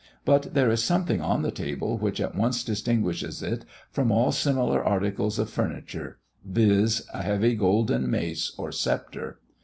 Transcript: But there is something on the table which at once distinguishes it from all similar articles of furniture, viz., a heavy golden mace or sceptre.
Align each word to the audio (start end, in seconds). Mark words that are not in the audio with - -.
But 0.25 0.55
there 0.55 0.71
is 0.71 0.83
something 0.83 1.21
on 1.21 1.43
the 1.43 1.51
table 1.51 1.95
which 1.95 2.19
at 2.19 2.33
once 2.33 2.63
distinguishes 2.63 3.43
it 3.43 3.65
from 3.91 4.11
all 4.11 4.31
similar 4.31 4.83
articles 4.83 5.37
of 5.37 5.47
furniture, 5.51 6.17
viz., 6.43 7.05
a 7.13 7.21
heavy 7.21 7.53
golden 7.53 8.09
mace 8.09 8.51
or 8.57 8.71
sceptre. 8.71 9.39